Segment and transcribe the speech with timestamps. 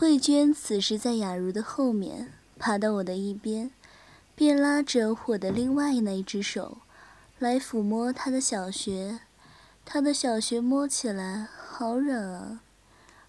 [0.00, 3.72] 慧娟此时在雅茹的后面，爬到我的一边，
[4.36, 6.78] 便拉着我的另外那一只手，
[7.40, 9.18] 来抚摸她的小穴。
[9.84, 12.60] 她的小穴摸起来好软啊，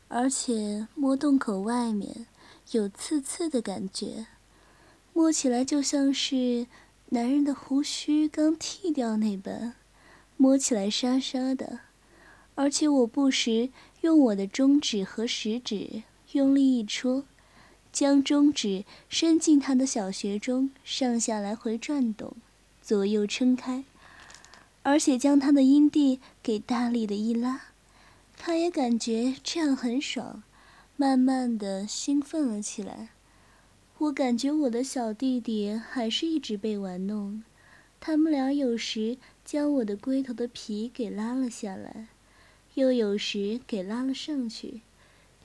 [0.09, 2.27] 而且摸洞口外面
[2.69, 4.27] 有刺刺的感觉，
[5.11, 6.67] 摸起来就像是
[7.07, 9.73] 男人的胡须刚剃掉那般，
[10.37, 11.79] 摸起来沙沙的。
[12.53, 16.03] 而且我不时用我的中指和食指。
[16.33, 17.23] 用力一戳，
[17.91, 22.35] 将中指伸进他的小穴中，上下来回转动，
[22.81, 23.83] 左右撑开，
[24.83, 27.61] 而且将他的阴蒂给大力的一拉，
[28.37, 30.43] 他也感觉这样很爽，
[30.95, 33.09] 慢慢的兴奋了起来。
[33.97, 37.43] 我感觉我的小弟弟还是一直被玩弄，
[37.99, 42.07] 他们俩有时将我的龟头的皮给拉了下来，
[42.75, 44.81] 又有时给拉了上去。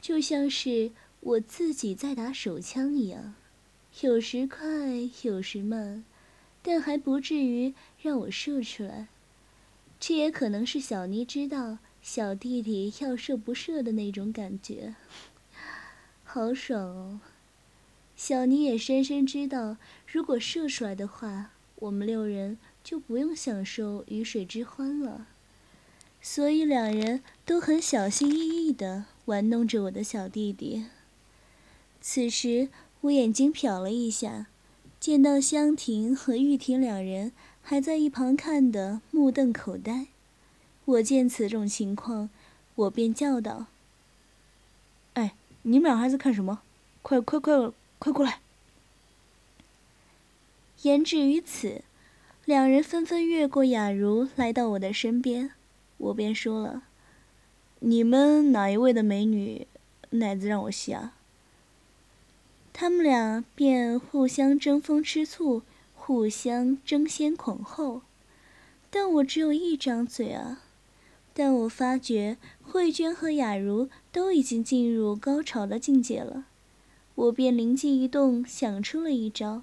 [0.05, 3.35] 就像是我自己在打手枪一样，
[4.03, 4.61] 有时快，
[5.23, 6.05] 有时慢，
[6.61, 9.09] 但还不至于让我射出来。
[9.99, 14.95] 这也可能是小妮知道小弟弟要射不射的那种感觉，
[16.23, 17.21] 好爽哦！
[18.15, 25.29] 小妮也深深知道，如果射出来的话，我们六人就不用享受鱼水之欢了。
[26.21, 29.07] 所以两人都很小心翼翼的。
[29.27, 30.84] 玩弄着我的小弟弟。
[32.00, 32.69] 此时，
[33.03, 34.47] 我眼睛瞟了一下，
[35.00, 40.07] 见到香婷和玉婷两人还在一旁看得目瞪口呆。
[40.84, 42.29] 我见此种情况，
[42.74, 43.67] 我便叫道
[45.14, 46.61] ：“哎，你们俩还在看什么？
[47.01, 48.40] 快快快快过来！”
[50.83, 51.83] 言至于此，
[52.45, 55.52] 两人纷纷越过雅茹来到我的身边，
[55.96, 56.83] 我便说了。
[57.86, 59.67] 你们哪一位的美女
[60.08, 61.14] 奶子让我吸啊？
[62.72, 65.61] 他们俩便互相争风吃醋，
[65.95, 68.00] 互相争先恐后。
[68.89, 70.62] 但我只有一张嘴啊！
[71.34, 76.46] 但我发觉慧娟和雅茹都已经进入高潮的境界了，
[77.14, 79.62] 我便灵机一动，想出了一招，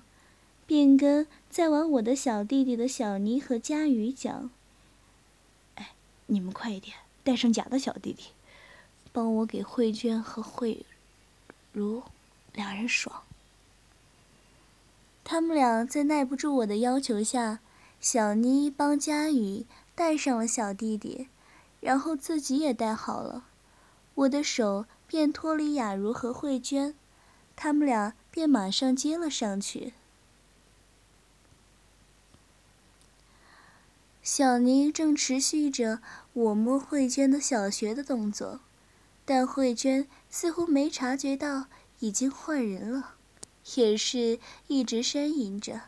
[0.68, 4.52] 便跟在玩我的小弟弟的小妮和佳宇讲
[5.74, 5.94] ：“哎，
[6.28, 8.30] 你们快一点！”带上假的小弟弟，
[9.12, 10.86] 帮我给慧娟和慧
[11.72, 12.04] 茹
[12.54, 13.24] 两人爽。
[15.24, 17.60] 他们俩在耐不住我的要求下，
[18.00, 19.66] 小妮帮佳宇
[19.96, 21.28] 带上了小弟弟，
[21.80, 23.46] 然后自己也带好了。
[24.16, 26.96] 我的手便脱离雅茹和慧娟，
[27.56, 29.94] 他们俩便马上接了上去。
[34.24, 36.00] 小尼正持续着
[36.34, 38.60] 我摸慧娟的小穴的动作，
[39.26, 41.66] 但慧娟似乎没察觉到
[42.00, 43.16] 已经换人了，
[43.76, 45.82] 也是一直呻吟着。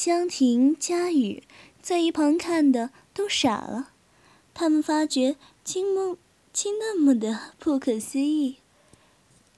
[0.00, 1.42] 香婷、佳雨
[1.82, 3.90] 在一旁看的都傻了，
[4.54, 6.16] 他们发觉竟梦
[6.52, 8.58] 竟那么的不可思议。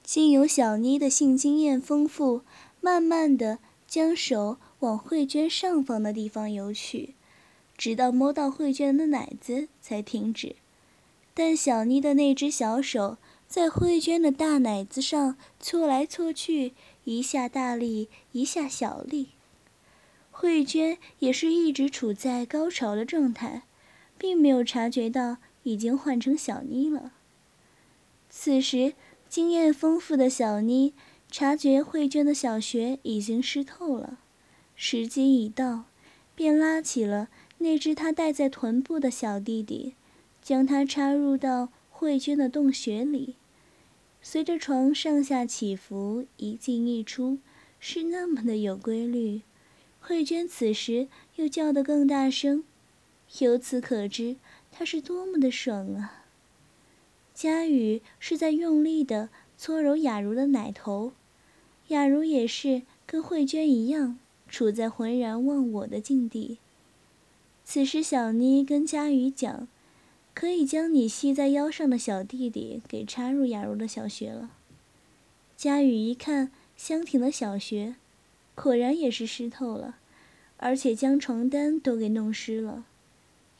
[0.01, 2.41] 经由小妮的性经验丰富，
[2.79, 7.13] 慢慢的将手往慧娟上方的地方游去，
[7.77, 10.55] 直到摸到慧娟的奶子才停止。
[11.35, 13.17] 但小妮的那只小手
[13.47, 16.73] 在慧娟的大奶子上搓来搓去，
[17.03, 19.27] 一下大力，一下小力。
[20.41, 23.61] 慧娟也是一直处在高潮的状态，
[24.17, 27.11] 并没有察觉到已经换成小妮了。
[28.27, 28.95] 此时，
[29.29, 30.95] 经验丰富的小妮
[31.29, 34.17] 察觉慧娟的小穴已经湿透了，
[34.75, 35.83] 时机已到，
[36.33, 37.29] 便拉起了
[37.59, 39.93] 那只她戴在臀部的小弟弟，
[40.41, 43.35] 将它插入到慧娟的洞穴里。
[44.23, 47.37] 随着床上下起伏，一进一出，
[47.79, 49.41] 是那么的有规律。
[50.01, 52.63] 慧娟此时又叫得更大声，
[53.39, 54.35] 由此可知，
[54.71, 56.25] 她是多么的爽啊！
[57.33, 61.13] 佳宇是在用力的搓揉雅茹的奶头，
[61.89, 64.17] 雅茹也是跟慧娟一样，
[64.49, 66.57] 处在浑然忘我的境地。
[67.63, 69.67] 此时，小妮跟佳宇讲
[70.33, 74.51] ：“可以将你系在腰上的小弟弟给插入雅茹的小穴了。”
[75.55, 77.95] 佳宇一看香婷的小穴，
[78.55, 79.97] 果然也是湿透了，
[80.57, 82.85] 而且将床单都给弄湿了。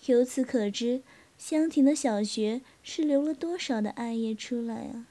[0.05, 1.01] 由此可知。
[1.37, 5.07] 香婷的小穴是流了多少的艾叶出来啊！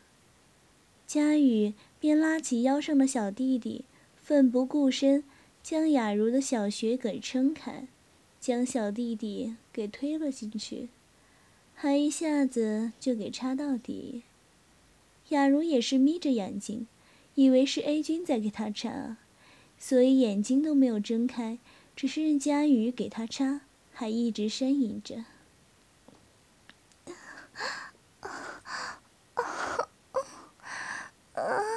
[1.05, 3.85] 佳宇便拉起腰上的小弟弟，
[4.23, 5.25] 奋不顾身
[5.61, 7.89] 将雅茹的小穴给撑开，
[8.39, 10.89] 将小弟弟给推了进去，
[11.75, 14.23] 还一下子就给插到底。
[15.31, 16.87] 雅茹也是眯着眼睛，
[17.35, 19.17] 以为是 A 君在给她插，
[19.81, 21.59] 所以眼睛都没有睁开，
[21.97, 23.63] 只是任佳宇给他插，
[23.93, 25.25] 还一直呻吟着。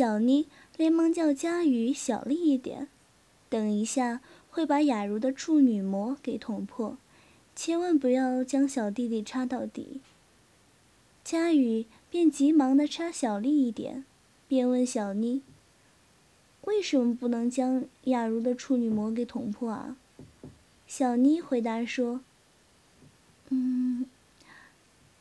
[0.00, 0.46] 小妮
[0.78, 2.88] 连忙叫佳宇小力一点，
[3.50, 6.96] 等一下会把雅茹的处女膜给捅破，
[7.54, 10.00] 千万不要将小弟弟插到底。
[11.22, 14.06] 佳宇便急忙的插小力一点，
[14.48, 15.42] 便问小妮
[16.64, 19.98] ：“为什么不能将雅茹的处女膜给捅破啊？”
[20.88, 22.22] 小妮回答说
[23.50, 24.06] ：“嗯，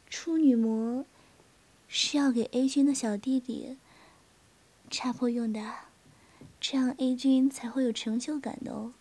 [0.10, 1.04] 处女膜
[1.90, 3.76] 是要给 A 君的小弟弟。”
[5.02, 5.62] 插破用的，
[6.60, 8.92] 这样 A 君才会有成就感的哦。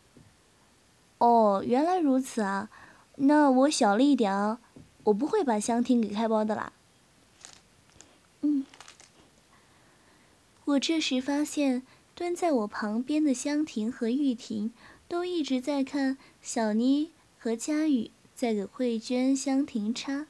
[1.19, 2.71] 哦，原来如此啊，
[3.17, 4.61] 那我小了一点啊，
[5.03, 6.73] 我不会把香婷给开包的啦。
[8.43, 8.65] 嗯，
[10.67, 11.83] 我这时发现
[12.15, 14.73] 蹲在我旁边的香婷和玉婷
[15.09, 17.11] 都一直在看小妮
[17.41, 20.29] 和佳宇在给慧娟、香婷插，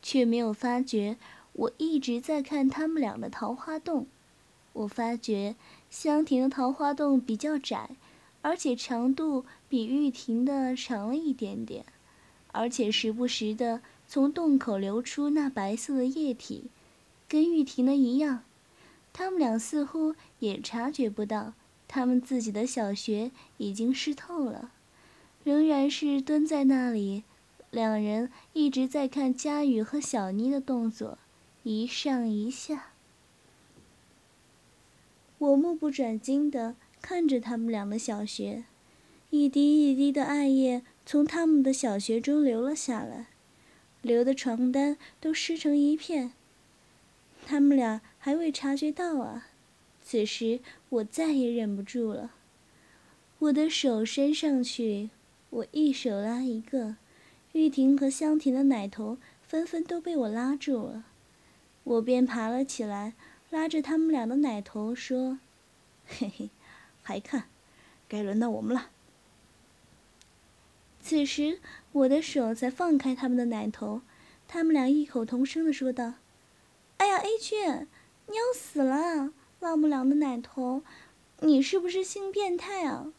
[0.00, 1.18] 却没有发觉
[1.52, 4.06] 我一直在看他们俩的桃花洞。
[4.72, 5.54] 我发觉
[5.90, 7.90] 香亭的桃花洞比较窄，
[8.40, 11.84] 而且长度比玉婷的长了一点点，
[12.52, 16.64] 而且时不时的从洞口流出那白色的液体，
[17.28, 18.44] 跟玉婷的一样。
[19.12, 21.52] 他们俩似乎也察觉不到，
[21.86, 24.72] 他们自己的小穴已经湿透了，
[25.44, 27.24] 仍然是蹲在那里，
[27.70, 31.18] 两人一直在看佳宇和小妮的动作，
[31.62, 32.91] 一上一下。
[35.42, 38.62] 我目不转睛地看着他们俩的小穴，
[39.30, 43.26] 一滴一滴的艾叶从他们的小穴中流了下来，
[44.02, 46.30] 流的床单都湿成一片。
[47.44, 49.48] 他们俩还未察觉到啊！
[50.00, 50.60] 此时
[50.90, 52.30] 我再也忍不住了，
[53.40, 55.10] 我的手伸上去，
[55.50, 56.94] 我一手拉一个，
[57.50, 61.04] 玉婷和香婷的奶头纷纷都被我拉住了，
[61.82, 63.14] 我便爬了起来。
[63.52, 65.38] 拉着他们俩的奶头说
[66.08, 66.48] ：“嘿嘿，
[67.02, 67.44] 还看，
[68.08, 68.88] 该轮到我们了。”
[71.02, 71.60] 此时，
[71.92, 74.00] 我的手才放开他们的奶头，
[74.48, 76.14] 他们俩异口同声的说道
[76.96, 77.86] ：“哎呀，A 君，
[78.26, 79.34] 你要死了！
[79.60, 80.82] 拉我们俩的奶头，
[81.40, 83.12] 你是不是性变态啊？”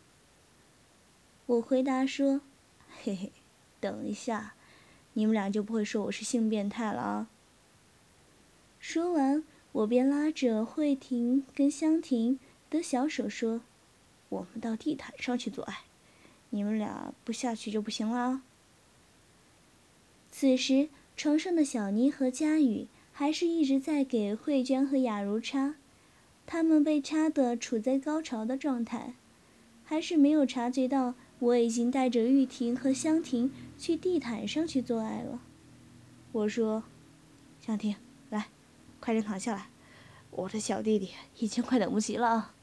[1.45, 2.41] 我回答说
[3.03, 3.31] ：“嘿嘿，
[3.79, 4.55] 等一下，
[5.13, 7.27] 你们俩就不会说我是性变态了啊。”
[8.81, 9.43] 说完。
[9.73, 12.39] 我便拉着慧婷跟香婷
[12.69, 13.61] 的小手说
[14.29, 15.79] ：“我们到地毯上去做爱，
[16.51, 18.43] 你们俩不下去就不行了。”
[20.31, 25.75] 此时，床上的小妮和佳宇还是一直在给慧娟和雅茹插，
[26.45, 29.15] 他们被插的处在高潮的状态，
[29.83, 35.41] 还是没有察觉到我已经带着玉婷和香婷去地毯上去做爱了。
[36.31, 36.83] 我说
[37.59, 37.95] ：“香婷。”
[39.03, 39.67] 快点躺下来，
[40.31, 42.53] 我的小弟弟已经快等不及了。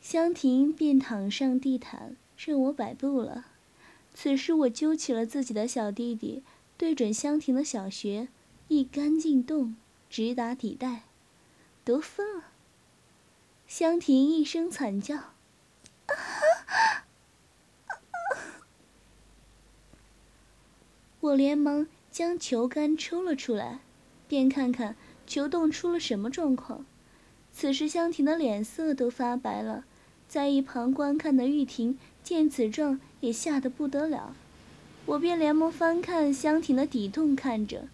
[0.00, 3.46] 香婷便躺上地毯，任我摆布了。
[4.14, 6.44] 此时我揪起了自己的小弟弟，
[6.78, 8.28] 对准香婷的小穴，
[8.68, 9.74] 一杆进洞，
[10.08, 11.02] 直达底带，
[11.84, 12.44] 得分了。
[13.66, 15.34] 香婷一声惨叫，
[21.18, 23.80] 我连忙将球杆抽了出来，
[24.28, 26.84] 便看看球洞出了什么状况。
[27.52, 29.84] 此时香婷的脸色都发白了，
[30.28, 34.34] 在一旁观看的玉婷见此状也吓得不得了，
[35.06, 37.88] 我便连忙翻看香婷的底洞，看着，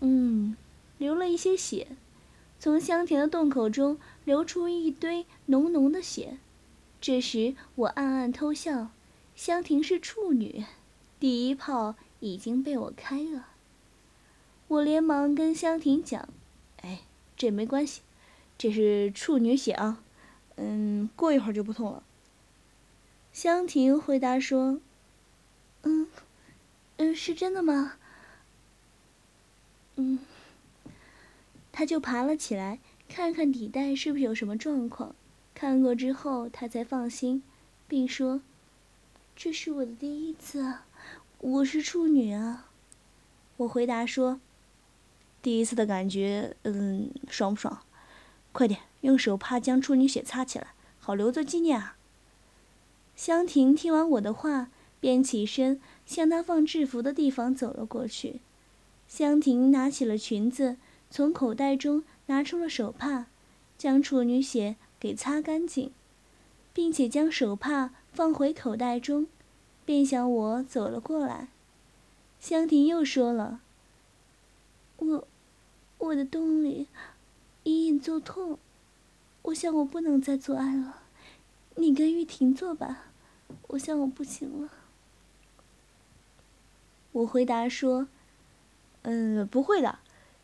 [0.00, 0.56] 嗯，
[0.98, 1.88] 流了一些血，
[2.58, 6.38] 从香婷的洞口中流出一堆浓浓的血。
[7.00, 8.88] 这时我暗暗偷笑，
[9.36, 10.64] 香婷是处女，
[11.18, 11.94] 第一炮。
[12.20, 13.48] 已经被我开了，
[14.68, 16.28] 我连忙跟香婷讲
[16.82, 17.02] ：“哎，
[17.36, 18.00] 这没关系，
[18.56, 20.02] 这是处女血啊，
[20.56, 22.02] 嗯，过一会儿就不痛了。”
[23.32, 24.80] 香婷回答说
[25.82, 26.08] ：“嗯，
[26.96, 27.94] 嗯，是真的吗？”
[29.96, 30.18] 嗯，
[31.70, 35.14] 他就爬了起来，看看底袋是不是有什么状况，
[35.54, 37.42] 看过之后他才放心，
[37.86, 38.40] 并说
[39.36, 40.86] ：“这是我的第一次啊。”
[41.38, 42.70] 我是处女啊，
[43.58, 44.40] 我回答说
[45.44, 47.80] ：“第一次的感觉，嗯，爽不爽？
[48.52, 51.98] 快点用手帕将处女血擦起来，好留作纪念啊。”
[53.14, 54.70] 香婷听完我的话，
[55.00, 58.40] 便起身向她放制服的地方走了过去。
[59.06, 60.78] 香婷拿起了裙子，
[61.10, 63.26] 从口袋中拿出了手帕，
[63.76, 65.92] 将处女血给擦干净，
[66.72, 69.26] 并且将手帕放回口袋中。
[69.84, 71.48] 便向我走了过来，
[72.40, 73.60] 香婷又说了
[74.96, 75.28] ：“我，
[76.04, 76.86] 我的洞里
[77.62, 78.58] 隐隐作痛，
[79.42, 81.02] 我想我不能再做爱了，
[81.76, 83.06] 你跟玉婷做吧，
[83.68, 84.68] 我想我不行了。”
[87.12, 88.08] 我回答说
[89.02, 89.98] ：“嗯，不会的，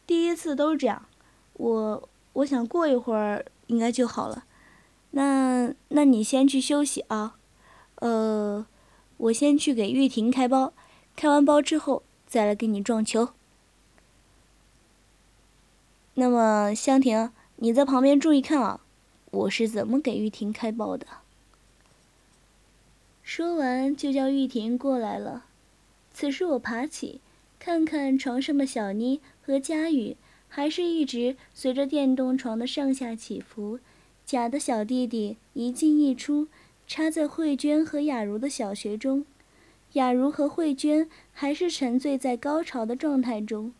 [0.07, 1.07] 第一次都是这样，
[1.55, 4.45] 我我想过一会儿应该就好了，
[5.11, 7.37] 那那你先去休息啊，
[7.97, 8.67] 呃。”
[9.21, 10.73] 我先去给玉婷开包，
[11.15, 13.35] 开完包之后再来给你撞球。
[16.15, 18.81] 那么香婷，你在旁边注意看啊，
[19.31, 21.07] 我是怎么给玉婷开包的。
[23.23, 25.45] 说完就叫玉婷过来了。
[26.13, 27.21] 此时我爬起，
[27.59, 30.17] 看看床上的小妮和佳宇，
[30.49, 33.79] 还是一直随着电动床的上下起伏。
[34.27, 36.49] 假的小弟弟一进一出。
[36.93, 39.25] 插在慧娟和雅茹的小穴中，
[39.93, 43.73] 雅茹和慧娟还是沉醉在高潮的状态中，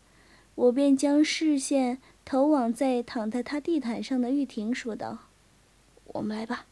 [0.55, 5.19] 我便将视线头往在躺在他地毯上的玉婷，说道
[6.13, 6.65] ：“我们来吧。”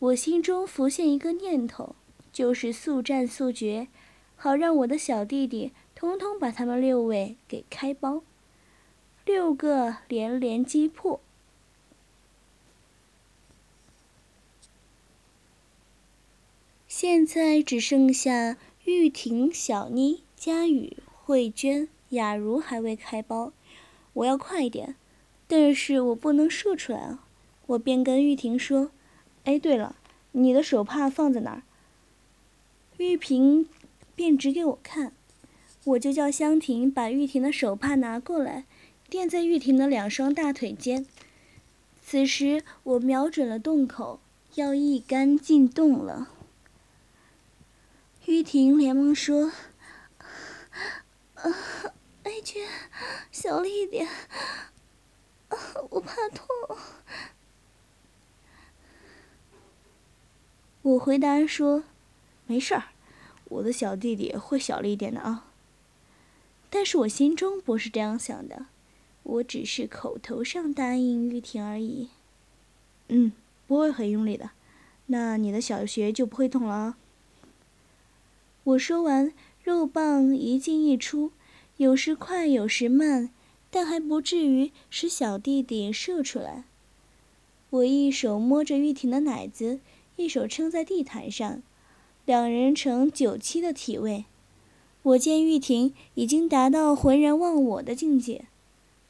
[0.00, 1.96] 我心中浮现一个念头，
[2.32, 3.88] 就是速战速决，
[4.36, 8.22] 好让我的小弟弟通通把他们六位给开包，
[9.24, 11.20] 六个连连击破。
[16.86, 23.52] 现在只剩下玉婷、小妮、佳雨、慧娟、雅茹还未开包，
[24.14, 24.96] 我要快一点，
[25.46, 27.24] 但是我不能射出来啊！
[27.66, 28.90] 我便跟玉婷说
[29.44, 29.96] ：“哎，对了，
[30.32, 31.62] 你的手帕放在哪儿？”
[32.98, 33.68] 玉萍
[34.14, 35.12] 便指给我看，
[35.84, 38.64] 我就叫香婷把玉婷的手帕拿过来，
[39.08, 41.06] 垫在玉婷的两双大腿间。
[42.02, 44.20] 此时我瞄准了洞口，
[44.56, 46.28] 要一杆进洞了。
[48.26, 49.52] 玉婷连忙说
[51.36, 51.50] ：“啊，
[52.34, 52.66] 爱娟，
[53.30, 54.08] 小力一点，
[55.90, 56.44] 我怕痛。”
[60.82, 61.84] 我回答说
[62.46, 62.86] ：“没事儿，
[63.44, 65.46] 我的小弟弟会小力一点的啊。”
[66.68, 68.66] 但是我心中不是这样想的，
[69.22, 72.08] 我只是口头上答应玉婷而已。
[73.06, 73.30] 嗯，
[73.68, 74.50] 不会很用力的，
[75.06, 76.98] 那你的小穴就不会痛了啊。
[78.64, 81.30] 我说完，肉棒一进一出，
[81.76, 83.30] 有时快，有时慢，
[83.70, 86.64] 但还不至于使小弟弟射出来。
[87.70, 89.80] 我一手摸着玉婷的奶子，
[90.14, 91.60] 一手撑在地毯上，
[92.24, 94.24] 两人呈九七的体位。
[95.02, 98.44] 我见玉婷已经达到浑然忘我的境界，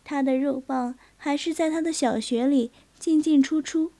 [0.02, 3.92] 她的肉棒还是在她的小穴里进进出出。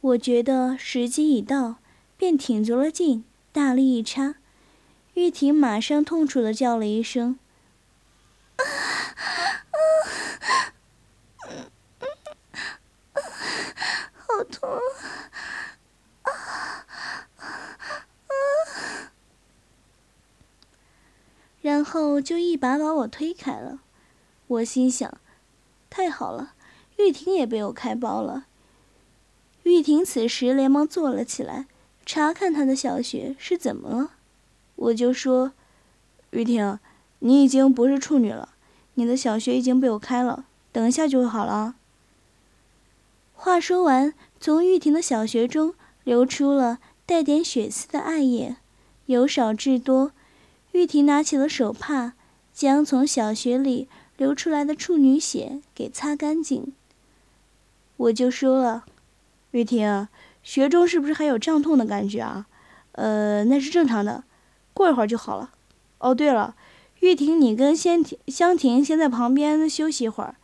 [0.00, 1.76] 我觉得时机已到，
[2.16, 4.36] 便挺足了劲，大力一插。
[5.14, 7.38] 玉婷马上痛楚的叫了一声：“，
[14.14, 14.80] 好痛啊
[16.22, 16.32] 啊！”
[21.62, 23.80] 然后就一把把我推开了。
[24.48, 25.18] 我心想：
[25.88, 26.54] 太好了，
[26.98, 28.46] 玉婷也被我开包了。
[29.62, 31.66] 玉婷此时连忙坐了起来，
[32.04, 34.14] 查看她的小穴是怎么了。
[34.74, 35.52] 我就说，
[36.30, 36.80] 玉婷，
[37.20, 38.51] 你已经不是处女了，
[38.94, 41.74] 你的小穴已经被我开了，等一下就会好了啊。
[43.34, 48.56] 话说完，从玉婷的小穴中流出了带点血丝的艾液，
[49.06, 50.12] 由少至多。
[50.72, 52.12] 玉婷拿起了手帕，
[52.54, 56.72] 将从小穴里流出来的处女血给擦干净。
[57.96, 58.84] 我就说了，
[59.50, 60.08] 玉婷，
[60.42, 62.46] 穴中是不是还有胀痛的感觉啊？
[62.92, 64.24] 呃，那是正常的，
[64.72, 65.50] 过一会儿就好了。
[65.98, 66.54] 哦，对了，
[67.02, 70.36] 玉婷，你跟先婷、香婷先在旁边休息一会儿，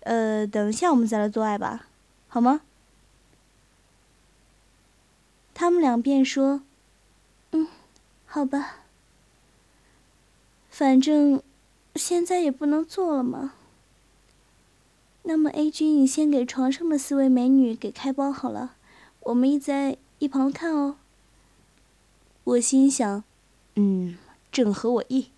[0.00, 1.86] 呃，等一下我们再来做爱吧，
[2.26, 2.62] 好吗？
[5.54, 6.62] 他们俩便说
[7.52, 7.68] ：“嗯，
[8.26, 8.78] 好吧。
[10.68, 11.40] 反正
[11.94, 13.52] 现在也不能做了嘛。
[15.22, 18.74] 那么 A 君，你先给床上的四位美女给开包好了，
[19.20, 20.96] 我们一在一旁看哦。”
[22.42, 23.22] 我心想
[23.76, 24.18] ：“嗯，
[24.50, 25.28] 正合我意。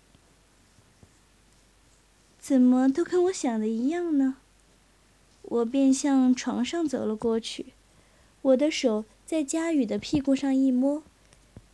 [2.47, 4.37] 怎么都跟我想的一样呢？”
[5.41, 7.73] 我便向床上走了过去，
[8.43, 11.01] 我的手在佳宇的屁股上一摸，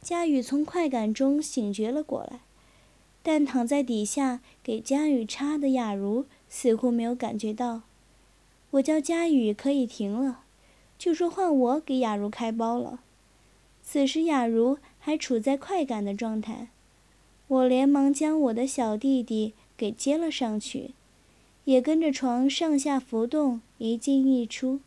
[0.01, 2.39] 佳宇从快感中醒觉了过来，
[3.21, 7.81] 但躺在底下给佳宇插的雅茹似乎没有感觉到。
[8.69, 10.45] 我叫佳宇可以停了，
[10.97, 13.01] 就说换我给雅茹开包了。
[13.83, 14.77] 此时雅茹。
[15.03, 16.67] 还处在快感的状态，
[17.47, 20.91] 我连忙将我的小弟弟给接了上去，
[21.65, 24.79] 也跟着床上下浮动，一进一出。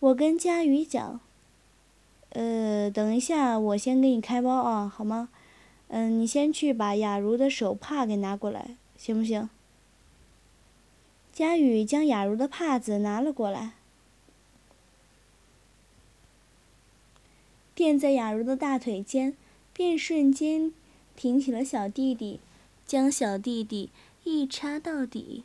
[0.00, 1.20] 我跟佳宇讲
[2.34, 5.28] ：“呃，等一下，我先给你开包啊，好吗？
[5.86, 9.48] 嗯，你先去把雅茹的手帕给拿过来，行不行？”
[11.32, 13.74] 佳宇将雅茹的帕子拿了过来。
[17.76, 19.36] 垫在雅茹的大腿间，
[19.72, 20.72] 便瞬间
[21.14, 22.40] 挺起了小弟弟，
[22.86, 23.90] 将小弟弟
[24.28, 25.44] 一插到底。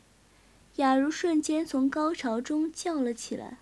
[0.76, 3.58] 雅茹瞬间从高潮中叫了起来，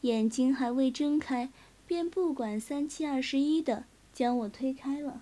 [0.00, 1.50] 眼睛还未睁开，
[1.86, 5.20] 便不管三七二十一的将我推开了。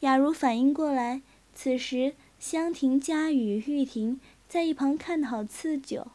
[0.00, 1.22] 雅茹反应过来，
[1.54, 6.08] 此时香亭、佳宇、玉婷在一旁看得好刺酒，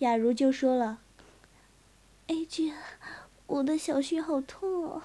[0.00, 0.98] 雅茹就说了
[2.26, 2.74] ：“A 君。”
[3.46, 5.02] 我的小穴好痛哦，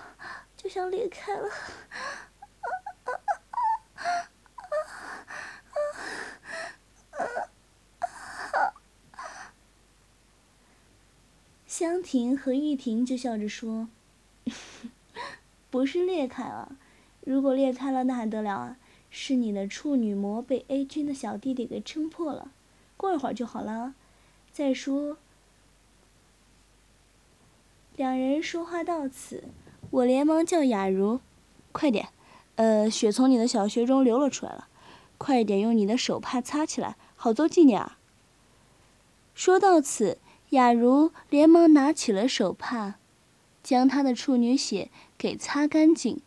[0.57, 1.49] 就像裂开了。
[11.77, 13.89] 香婷和玉婷就笑着说
[15.69, 16.77] ：“不是裂开了，
[17.25, 18.77] 如果裂开了那还得了啊？
[19.09, 22.49] 是你的处女膜被 A 君的小弟弟给撑破了，
[22.95, 23.93] 过一会儿就好了。
[24.53, 25.17] 再说。”
[27.97, 29.43] 两人说话到此，
[29.89, 31.19] 我连忙叫雅茹
[31.73, 32.07] ：“快点，
[32.55, 34.69] 呃，血从你的小穴中流了出来了，
[35.17, 37.97] 快点用你的手帕擦起来，好做纪念啊！”
[39.35, 40.17] 说到此，
[40.51, 42.95] 雅茹连忙拿起了手帕，
[43.63, 46.21] 将她的处女血给擦干净，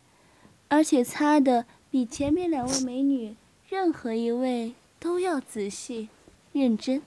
[0.69, 3.37] 而且擦的比前面两位美女
[3.69, 6.09] 任何一位都要仔细、
[6.53, 7.03] 认真。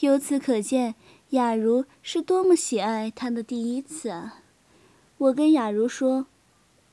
[0.00, 0.94] 由此可见，
[1.30, 4.40] 雅茹是多么喜爱她的第一次啊！
[5.18, 6.26] 我跟雅茹说：“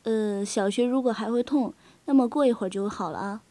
[0.03, 1.73] 呃，小学如果还会痛，
[2.05, 3.41] 那么过一会儿就会好了啊。”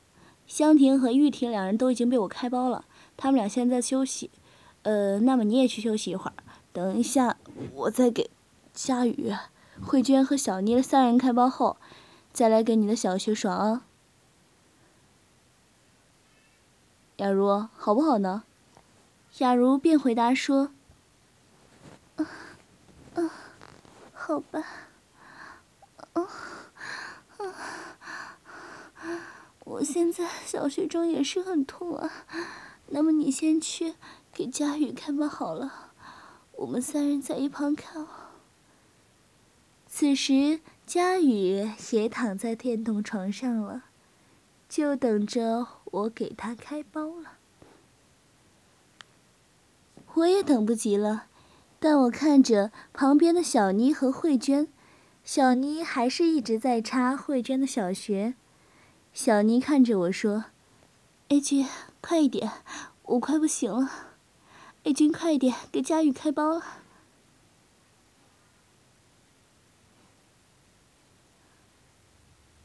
[0.48, 4.30] 香婷和玉婷两人都已经被我开包了，他们俩现在休息。
[4.82, 6.34] 呃，那么你也去休息一会儿，
[6.72, 7.36] 等一下
[7.74, 8.30] 我再给
[8.72, 9.32] 佳宇、
[9.82, 11.76] 慧娟和小妮三人开包后，
[12.32, 13.84] 再来给你的小学爽啊。
[17.18, 18.44] 雅茹，好不好呢？
[19.38, 20.70] 雅茹便回答说
[22.16, 22.26] ：“嗯，
[23.14, 23.30] 嗯，
[24.14, 24.64] 好吧，
[26.14, 26.26] 嗯，
[27.38, 27.52] 嗯，
[29.68, 32.10] 我现在小学中也是很痛啊。
[32.86, 33.94] 那么你先去
[34.32, 35.92] 给佳宇开吧，好了，
[36.52, 38.06] 我们三人在一旁看。”
[39.86, 43.84] 此时，佳宇也躺在电动床上了，
[44.68, 47.32] 就等着我给他开包了。
[50.14, 51.26] 我也等不及了，
[51.78, 54.66] 但我看着旁边的小妮和慧娟，
[55.24, 58.34] 小妮还是一直在插慧娟的小穴。
[59.18, 60.44] 小妮看着我说
[61.26, 61.66] ：“A 君，
[62.00, 62.52] 快一点，
[63.02, 63.90] 我快不行了。
[64.84, 66.62] ”A 君，快一点，给佳宇开包。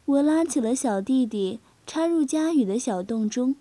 [0.05, 3.55] 我拉起了小弟弟，插入佳宇的小洞中，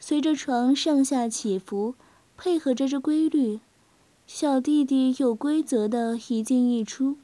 [0.00, 1.94] 随着床上下起伏。
[2.38, 3.60] 配合着这规律，
[4.26, 7.18] 小弟弟有规则的一进一出，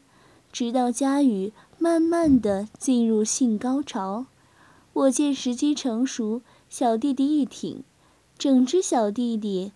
[0.53, 4.27] 直到佳宇慢慢的进入性高潮。
[4.99, 7.85] 我见时机成熟，小弟弟一挺，
[8.37, 9.71] 整只小弟弟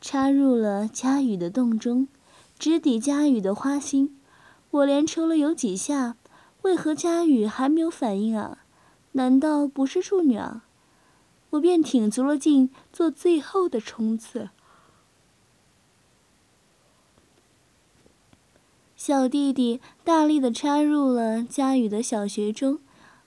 [0.00, 2.08] 插入了佳宇的洞中，
[2.58, 4.18] 直抵佳宇的花心。
[4.70, 6.16] 我连抽了有几下，
[6.62, 8.64] 为何佳宇还没有反应啊？
[9.12, 10.64] 难道不是处女啊？
[11.50, 14.48] 我便挺足了劲，做最后的冲刺。
[19.00, 22.80] 小弟弟大力的插入了佳宇的小穴中，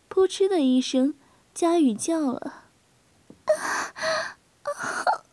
[0.08, 1.16] 扑哧的一声，
[1.52, 2.66] 佳宇叫了
[3.50, 3.58] ：“啊，
[4.62, 5.24] 好，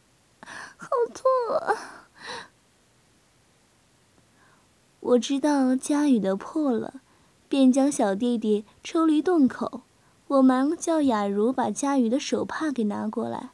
[0.78, 1.24] 好痛
[1.58, 2.08] 啊！”
[5.00, 7.02] 我知道佳宇的破了，
[7.46, 9.82] 便将小弟弟抽离洞口。
[10.28, 13.50] 我忙叫雅茹把佳宇的手帕给拿过来，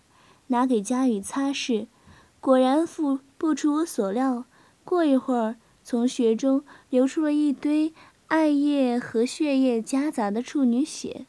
[0.46, 1.88] 拿给佳宇擦拭。
[2.40, 4.44] 果然不不出我所料，
[4.85, 5.57] 过一会儿。
[5.88, 7.94] 从血中流出了一堆
[8.27, 11.27] 艾叶和血液夹杂的处女血，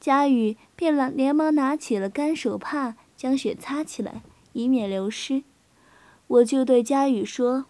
[0.00, 5.44] 佳宇便连连忙拿起了干手帕将血擦起来，以免流失。
[6.26, 7.66] 我就对佳宇说：“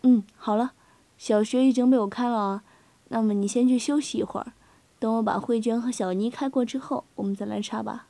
[0.00, 0.72] 嗯，好了，
[1.18, 2.62] 小穴已经被我开了啊，
[3.08, 4.54] 那么你先去休息一会儿，
[4.98, 8.06] 等我把慧娟和小妮开过之后，我们再来插吧。”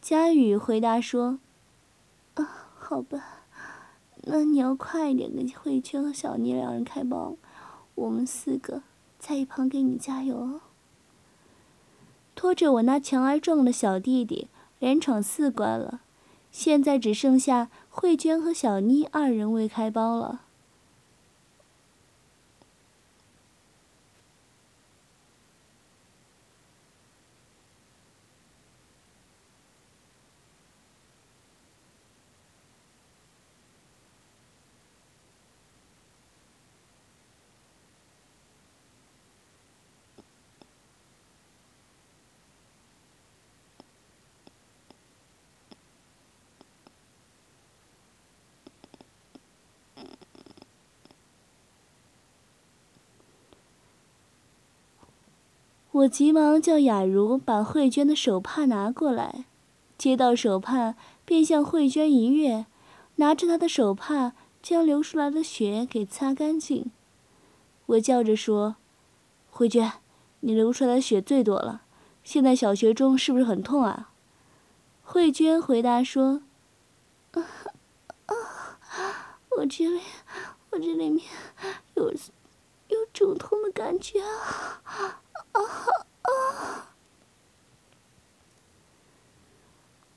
[0.00, 1.40] 佳宇回答说
[2.38, 3.38] ：“啊，好吧。”
[4.24, 7.36] 那你要快一点跟慧娟和小妮两人开包，
[7.94, 8.82] 我们四个
[9.18, 10.60] 在一旁给你加油哦。
[12.34, 16.00] 拖着我那强而壮的小弟弟，连闯四关了，
[16.50, 20.42] 现在只剩下慧娟和小妮二人未开包了。
[56.00, 59.44] 我急忙叫雅茹把慧娟的手帕拿过来，
[59.98, 60.94] 接到手帕
[61.26, 62.64] 便向慧娟一跃，
[63.16, 64.32] 拿着她的手帕
[64.62, 66.90] 将流出来的血给擦干净。
[67.84, 68.76] 我叫着说
[69.50, 69.92] ：“慧娟，
[70.40, 71.82] 你流出来的血最多了，
[72.24, 74.12] 现在小学中是不是很痛啊？”
[75.02, 76.42] 慧娟回答说
[77.32, 77.44] ：“啊
[78.26, 78.34] 啊，
[79.58, 80.00] 我这里，
[80.70, 81.26] 我这里面
[81.94, 85.19] 有有肿痛的感觉啊。”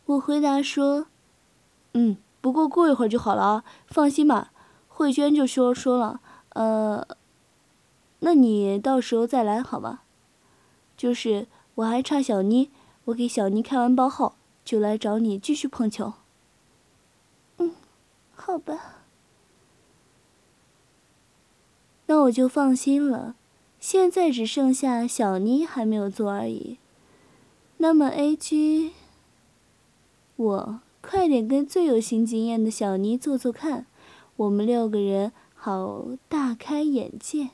[0.06, 1.08] 我回答说
[1.94, 4.52] ：“嗯，不过过一会儿就好了啊，放心吧。”
[4.90, 6.20] 慧娟就说说了
[6.54, 7.08] ：“呃，
[8.20, 10.04] 那你到时候再来好吧？
[10.96, 12.70] 就是我还差小妮，
[13.06, 16.14] 我给小妮开完包后就来找你继续碰球。”
[17.58, 17.74] 嗯，
[18.36, 19.00] 好吧。
[22.06, 23.36] 那我就放心了。
[23.84, 26.78] 现在只剩下小妮还没有做而已，
[27.80, 28.94] 那么 A G，
[30.38, 33.86] 我快点跟最有新经验的小妮做做看，
[34.38, 37.50] 我们六个人好大开眼界。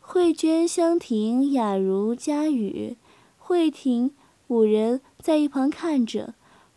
[0.00, 2.98] 慧娟、香婷、雅茹、佳宇、
[3.38, 4.14] 慧婷
[4.48, 6.34] 五人在一旁看着。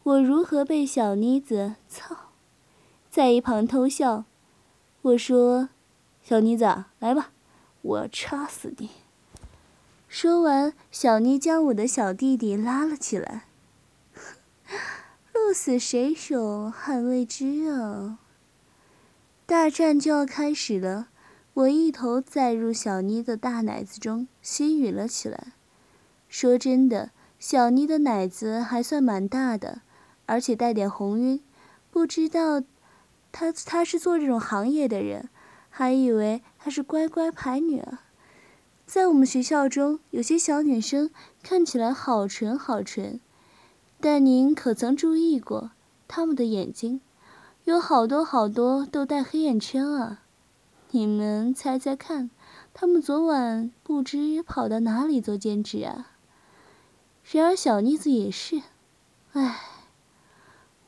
[0.09, 2.31] 我如何被小妮子操，
[3.11, 4.25] 在一旁偷笑。
[5.03, 5.69] 我说
[6.23, 7.29] ：“小妮子，来吧，
[7.83, 8.89] 我要插死你。”
[10.09, 13.43] 说完，小妮将我的小弟弟拉了起来。
[15.31, 18.17] 鹿死谁手还未知啊！
[19.45, 21.09] 大战就要开始了，
[21.53, 25.53] 我一头栽入小妮的大奶子中，吸吮了起来。
[26.27, 29.81] 说真的，小妮的奶子还算蛮大的。
[30.29, 31.41] 而且带点红晕，
[31.89, 32.61] 不知道
[33.31, 35.27] 他他是做这种行业的人，
[35.71, 38.03] 还以为他是乖乖牌女啊。
[38.85, 41.09] 在我们学校中，有些小女生
[41.41, 43.19] 看起来好纯好纯，
[43.99, 45.71] 但您可曾注意过
[46.07, 47.01] 她们的眼睛？
[47.63, 50.21] 有好多好多都带黑眼圈啊！
[50.91, 52.29] 你们猜猜看，
[52.75, 56.11] 她们昨晚不知跑到哪里做兼职啊？
[57.31, 58.61] 然而小妮子也是，
[59.33, 59.78] 唉。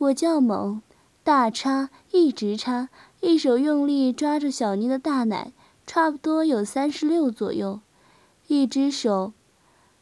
[0.01, 0.81] 我较猛，
[1.23, 5.53] 大叉一直插，一手用力抓着小妮的大奶，
[5.85, 7.81] 差不多有三十六左右，
[8.47, 9.31] 一只手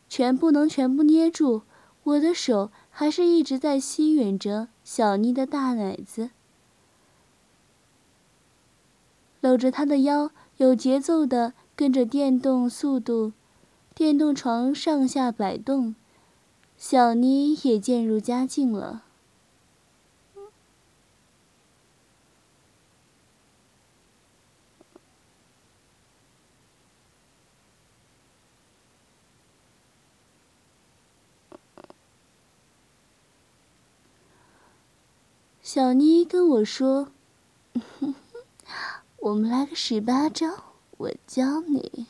[0.08, 1.64] 全部能全部捏住，
[2.04, 6.30] 我的手还是一直在吸吮着小妮的大奶子，
[9.42, 13.34] 搂着她的腰，有节奏的跟着电动速度，
[13.94, 15.94] 电动床上下摆动，
[16.78, 19.04] 小妮也渐入佳境了。
[35.72, 37.10] 小妮跟我说
[39.22, 40.48] ：“我们来个十八招，
[40.98, 42.08] 我教你。”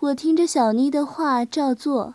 [0.00, 2.14] 我听着小妮的话照做，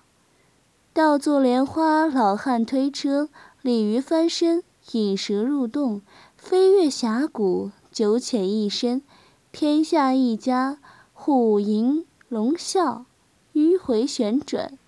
[0.91, 3.29] 倒坐莲花、老汉推车、
[3.61, 6.01] 鲤鱼翻身、引蛇入洞、
[6.35, 9.03] 飞越峡谷、九浅一深、
[9.51, 10.79] 天下一家、
[11.13, 13.03] 虎吟龙啸、
[13.53, 14.79] 迂回旋转，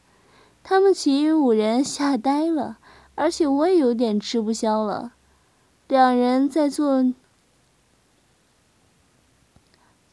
[0.63, 2.79] 他们其余五人吓呆了。
[3.17, 5.13] 而且我也有点吃不消了，
[5.87, 7.03] 两人在做，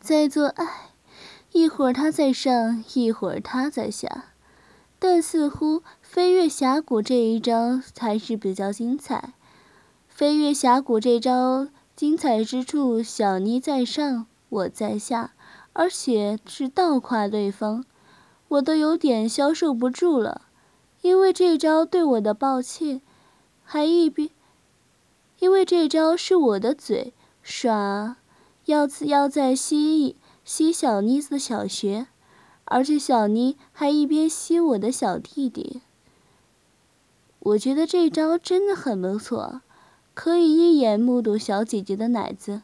[0.00, 0.88] 在做爱，
[1.52, 4.30] 一会儿他在上，一会儿他在下，
[4.98, 9.34] 但似乎飞跃峡谷这一招才是比较精彩。
[10.08, 15.34] 飞跃峡谷这招精彩之处，小妮在上，我在下，
[15.74, 17.84] 而且是倒跨对方，
[18.48, 20.46] 我都有点消受不住了。
[21.04, 23.02] 因为这招对我的抱歉，
[23.62, 24.30] 还一边，
[25.38, 27.12] 因为这招是我的嘴
[27.42, 28.16] 耍，
[28.64, 32.06] 要要在吸吸小妮子的小穴，
[32.64, 35.82] 而且小妮还一边吸我的小弟弟。
[37.40, 39.60] 我觉得这招真的很不错，
[40.14, 42.62] 可以一眼目睹小姐姐的奶子。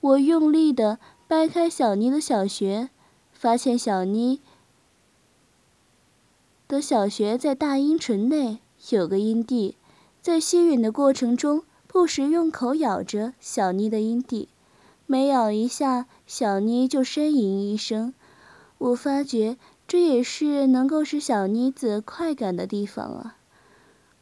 [0.00, 2.90] 我用力的掰开小妮的小穴，
[3.32, 4.40] 发现小妮。
[6.70, 9.74] 的小穴在大阴唇内有个阴蒂，
[10.22, 14.48] 在吸吮的过程中，不时用口咬着小妮的阴蒂，
[15.04, 18.14] 每咬一下，小妮就呻吟一声。
[18.78, 19.56] 我发觉
[19.88, 23.36] 这也是能够使小妮子快感的地方啊！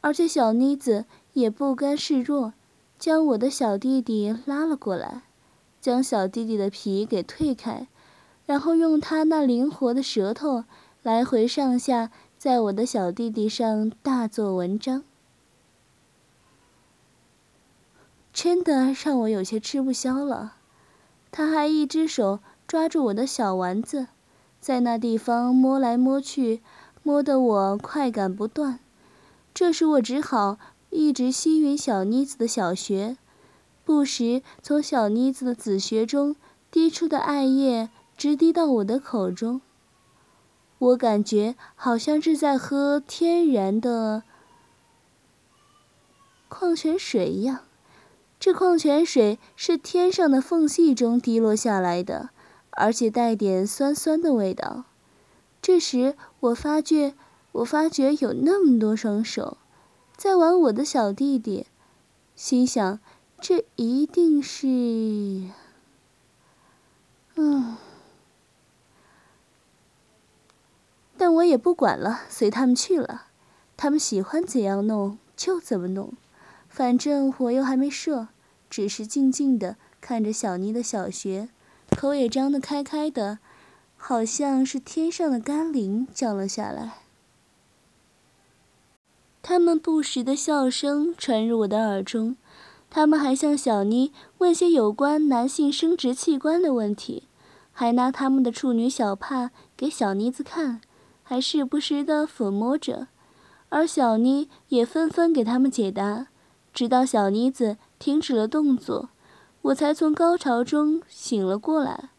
[0.01, 2.53] 而且小妮子也不甘示弱，
[2.97, 5.21] 将我的小弟弟拉了过来，
[5.79, 7.87] 将小弟弟的皮给退开，
[8.47, 10.63] 然后用他那灵活的舌头
[11.03, 12.09] 来回上下。
[12.39, 15.03] 在我的小弟弟上大做文章，
[18.31, 20.53] 真的让我有些吃不消了。
[21.31, 24.07] 他还一只手抓住我的小丸子，
[24.61, 26.61] 在那地方摸来摸去，
[27.03, 28.79] 摸得我快感不断。
[29.53, 30.57] 这时我只好
[30.91, 33.17] 一直吸吮小妮子的小穴，
[33.83, 36.37] 不时从小妮子的子穴中
[36.71, 39.59] 滴出的艾叶直滴到我的口中。
[40.79, 44.23] 我感觉好像是在喝天然的
[46.47, 47.59] 矿泉水一样，
[48.39, 52.29] 这矿泉水是天上的缝隙中滴落下来的，
[52.71, 54.85] 而且带点酸酸的味道。
[55.61, 57.13] 这时我发觉，
[57.51, 59.57] 我发觉有那么多双手
[60.15, 61.67] 在玩我的小弟弟，
[62.37, 62.99] 心想
[63.41, 65.49] 这一定是……
[67.35, 67.75] 嗯。
[71.35, 73.27] 我也不管了，随他们去了。
[73.77, 76.13] 他们喜欢怎样弄就怎么弄，
[76.67, 78.27] 反正我又还没射，
[78.69, 81.49] 只是静静的看着小妮的小穴，
[81.97, 83.39] 口也张得开开的，
[83.95, 86.99] 好像是天上的甘霖降了下来。
[89.41, 92.35] 他们不时的笑声传入我的耳中，
[92.89, 97.23] 他们还向小妮问些有关男性生殖器官的问题，
[97.71, 100.81] 还拿他们的处女小帕给小妮子看。
[101.29, 103.07] 还时不时的抚摸着，
[103.69, 106.25] 而小妮也纷纷给他们解答，
[106.73, 109.09] 直到小妮子停止了动作，
[109.61, 112.09] 我才从高潮中醒了过来，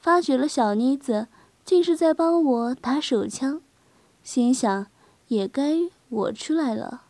[0.00, 1.28] 发觉了小妮子
[1.62, 3.60] 竟是在帮我打手枪，
[4.22, 4.86] 心想
[5.28, 7.02] 也该我出来了。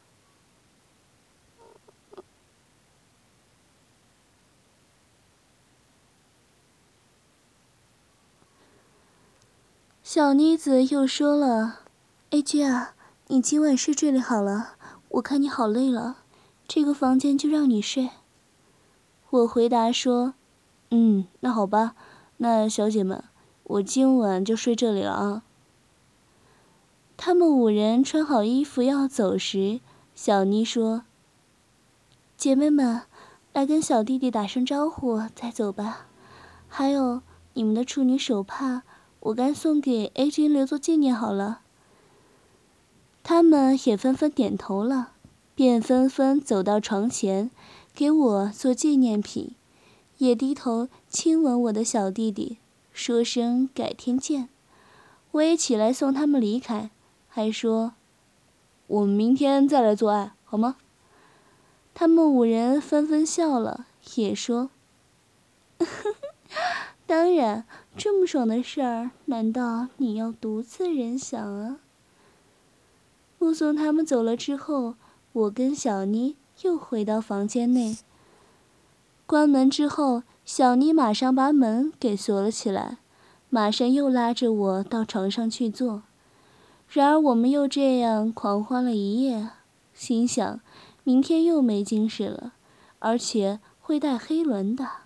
[10.14, 11.80] 小妮子又说了
[12.30, 12.94] ：“A J 啊，
[13.26, 14.76] 你今晚睡这里好了，
[15.08, 16.18] 我看你好累了，
[16.68, 18.10] 这个房间就让你睡。”
[19.30, 20.34] 我回答说
[20.92, 21.96] ：“嗯，那好吧，
[22.36, 23.24] 那小姐们，
[23.64, 25.42] 我今晚就睡这里了啊。”
[27.18, 29.80] 他们五人穿好衣服要走时，
[30.14, 31.02] 小妮说
[32.38, 33.02] ：“姐妹们，
[33.52, 36.06] 来跟小弟弟打声招呼再走吧。
[36.68, 37.22] 还有
[37.54, 38.84] 你们的处女手帕。”
[39.24, 41.60] 我该送给 A 君留作纪念好了。
[43.22, 45.12] 他们也纷纷点头了，
[45.54, 47.50] 便纷纷走到床前，
[47.94, 49.54] 给我做纪念品，
[50.18, 52.58] 也低头亲吻我的小弟弟，
[52.92, 54.50] 说声改天见。
[55.30, 56.90] 我也起来送他们离开，
[57.26, 57.94] 还说
[58.86, 60.76] ：“我们明天再来做爱，好吗？”
[61.94, 64.68] 他们五人纷纷笑了，也说
[67.06, 71.78] ：“当然，这么爽的事儿，难道你要独自人享啊？”
[73.38, 74.94] 目送他们走了之后，
[75.32, 77.98] 我跟小妮又回到房间内。
[79.26, 82.98] 关门之后，小妮马上把门给锁了起来，
[83.48, 86.02] 马上又拉着我到床上去坐。
[86.88, 89.50] 然而我们又这样狂欢了一夜，
[89.92, 90.60] 心想
[91.04, 92.52] 明天又没精神了，
[92.98, 95.03] 而且会带黑轮的。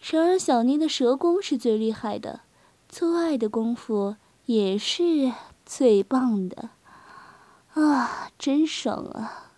[0.00, 2.40] 然而小妮的蛇功是最厉害的，
[2.88, 5.32] 做爱的功夫也是
[5.66, 6.70] 最棒的。
[7.74, 9.52] 啊，真爽啊！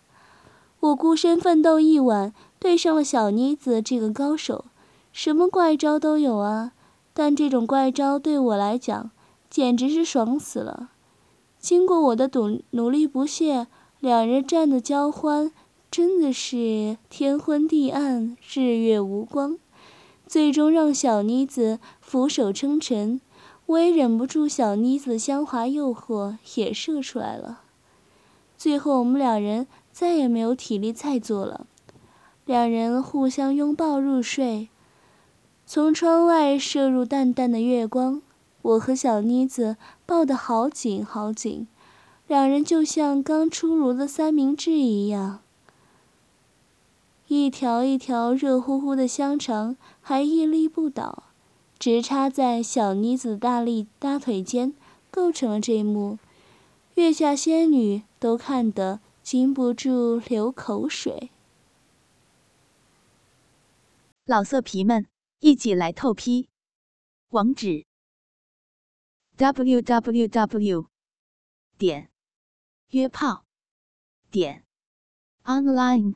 [0.79, 4.65] 我孤身奋斗一晚，对上了小妮子这个高手，
[5.11, 6.73] 什么怪招都有啊。
[7.13, 9.11] 但这种怪招对我来讲，
[9.49, 10.89] 简直是爽死了。
[11.59, 13.67] 经过我的努努力不懈，
[13.99, 15.51] 两人战的交欢，
[15.91, 19.57] 真的是天昏地暗，日月无光。
[20.31, 23.19] 最终让小妮子俯首称臣，
[23.65, 27.63] 我也忍不住小妮子的香滑诱惑，也射出来了。
[28.57, 31.67] 最后，我们两人再也没有体力再做了，
[32.45, 34.69] 两人互相拥抱入睡。
[35.65, 38.21] 从窗外射入淡淡的月光，
[38.61, 41.67] 我和小妮子抱得好紧好紧，
[42.27, 45.41] 两人就像刚出炉的三明治一样。
[47.33, 51.31] 一条一条热乎乎的香肠还屹立不倒，
[51.79, 54.73] 直插在小妮子大力大腿间，
[55.09, 56.19] 构成了这一幕。
[56.95, 61.31] 月下仙女都看得禁不住流口水。
[64.25, 65.07] 老色皮们，
[65.39, 66.49] 一起来透批！
[67.29, 67.85] 网址
[69.37, 70.85] ：w w w
[71.77, 72.11] 点
[72.89, 73.45] 约炮
[74.29, 74.65] 点
[75.45, 76.15] online